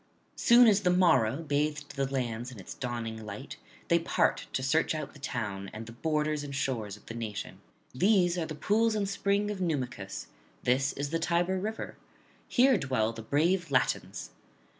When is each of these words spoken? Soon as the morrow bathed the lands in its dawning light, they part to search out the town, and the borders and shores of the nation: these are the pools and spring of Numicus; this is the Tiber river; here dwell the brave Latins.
Soon 0.35 0.67
as 0.67 0.81
the 0.81 0.89
morrow 0.89 1.43
bathed 1.43 1.95
the 1.95 2.11
lands 2.11 2.51
in 2.51 2.59
its 2.59 2.73
dawning 2.73 3.23
light, 3.23 3.57
they 3.87 3.99
part 3.99 4.47
to 4.51 4.63
search 4.63 4.95
out 4.95 5.13
the 5.13 5.19
town, 5.19 5.69
and 5.73 5.85
the 5.85 5.91
borders 5.91 6.43
and 6.43 6.55
shores 6.55 6.97
of 6.97 7.05
the 7.05 7.13
nation: 7.13 7.59
these 7.93 8.35
are 8.35 8.47
the 8.47 8.55
pools 8.55 8.95
and 8.95 9.07
spring 9.07 9.51
of 9.51 9.61
Numicus; 9.61 10.25
this 10.63 10.91
is 10.93 11.11
the 11.11 11.19
Tiber 11.19 11.59
river; 11.59 11.97
here 12.47 12.79
dwell 12.79 13.13
the 13.13 13.21
brave 13.21 13.69
Latins. 13.69 14.31